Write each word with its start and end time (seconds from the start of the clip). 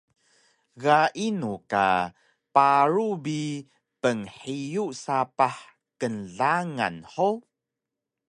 Ga 0.81 0.99
inu 1.27 1.53
ka 1.71 1.87
paru 2.53 3.09
bi 3.23 3.41
pnhiyug 4.01 4.91
sapah 5.03 5.57
knglangan 5.99 6.97
hug? 7.13 7.39